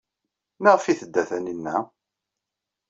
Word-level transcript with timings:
Maɣef 0.61 0.85
ay 0.85 0.97
tedda 0.99 1.23
Taninna? 1.29 1.77